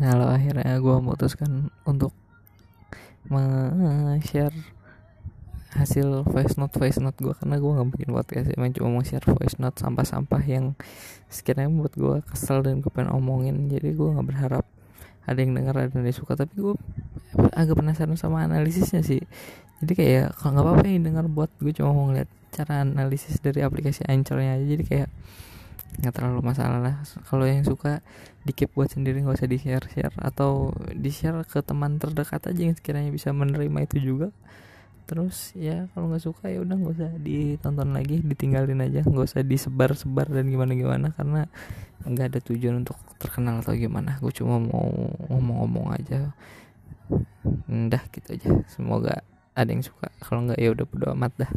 [0.00, 2.16] nah lo akhirnya gue memutuskan untuk
[4.24, 4.56] share
[5.70, 9.22] hasil voice note voice note gue karena gue nggak bikin podcast emang cuma mau share
[9.22, 10.74] voice note sampah-sampah yang
[11.30, 13.70] sekiranya buat gue kesel dan gue pengen omongin.
[13.70, 14.66] Jadi gue nggak berharap
[15.24, 16.74] ada yang dengar ada yang suka tapi gue
[17.54, 19.22] agak penasaran sama analisisnya sih.
[19.80, 23.62] Jadi kayak kalau nggak apa-apa yang dengar buat gue cuma mau ngeliat cara analisis dari
[23.62, 24.66] aplikasi Anchornya aja.
[24.66, 25.08] Jadi kayak
[26.00, 26.96] nggak terlalu masalah lah.
[27.28, 28.00] Kalau yang suka
[28.46, 32.40] di keep buat sendiri nggak usah di share share atau di share ke teman terdekat
[32.48, 34.28] aja yang sekiranya bisa menerima itu juga.
[35.04, 39.04] Terus ya kalau nggak suka ya udah nggak usah ditonton lagi ditinggalin aja.
[39.04, 41.50] Nggak usah disebar sebar dan gimana gimana karena
[42.06, 44.16] nggak ada tujuan untuk terkenal atau gimana.
[44.22, 44.88] Gue cuma mau
[45.28, 46.32] ngomong-ngomong aja.
[47.68, 48.50] Udah gitu aja.
[48.70, 49.20] Semoga
[49.52, 50.08] ada yang suka.
[50.22, 51.52] Kalau nggak ya udah bodo amat dah